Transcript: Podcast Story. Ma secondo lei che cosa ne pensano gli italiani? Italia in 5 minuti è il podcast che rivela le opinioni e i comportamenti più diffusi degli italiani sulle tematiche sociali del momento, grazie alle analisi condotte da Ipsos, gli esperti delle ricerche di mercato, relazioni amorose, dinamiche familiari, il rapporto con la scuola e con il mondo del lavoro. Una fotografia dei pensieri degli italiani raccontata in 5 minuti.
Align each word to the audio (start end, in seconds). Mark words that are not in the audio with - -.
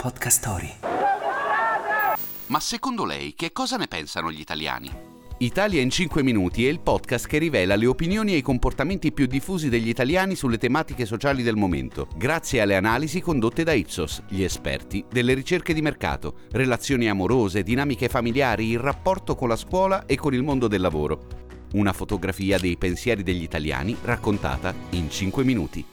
Podcast 0.00 0.38
Story. 0.40 0.72
Ma 2.46 2.58
secondo 2.58 3.04
lei 3.04 3.34
che 3.34 3.52
cosa 3.52 3.76
ne 3.76 3.86
pensano 3.86 4.32
gli 4.32 4.40
italiani? 4.40 4.90
Italia 5.40 5.82
in 5.82 5.90
5 5.90 6.22
minuti 6.22 6.66
è 6.66 6.70
il 6.70 6.80
podcast 6.80 7.26
che 7.26 7.36
rivela 7.36 7.76
le 7.76 7.84
opinioni 7.84 8.32
e 8.32 8.38
i 8.38 8.42
comportamenti 8.42 9.12
più 9.12 9.26
diffusi 9.26 9.68
degli 9.68 9.90
italiani 9.90 10.36
sulle 10.36 10.56
tematiche 10.56 11.04
sociali 11.04 11.42
del 11.42 11.56
momento, 11.56 12.08
grazie 12.16 12.62
alle 12.62 12.76
analisi 12.76 13.20
condotte 13.20 13.62
da 13.62 13.72
Ipsos, 13.72 14.22
gli 14.30 14.42
esperti 14.42 15.04
delle 15.06 15.34
ricerche 15.34 15.74
di 15.74 15.82
mercato, 15.82 16.34
relazioni 16.52 17.06
amorose, 17.06 17.62
dinamiche 17.62 18.08
familiari, 18.08 18.70
il 18.70 18.78
rapporto 18.78 19.34
con 19.34 19.48
la 19.48 19.56
scuola 19.56 20.06
e 20.06 20.16
con 20.16 20.32
il 20.32 20.42
mondo 20.42 20.66
del 20.66 20.80
lavoro. 20.80 21.26
Una 21.74 21.92
fotografia 21.92 22.58
dei 22.58 22.78
pensieri 22.78 23.22
degli 23.22 23.42
italiani 23.42 23.94
raccontata 24.02 24.74
in 24.92 25.10
5 25.10 25.44
minuti. 25.44 25.84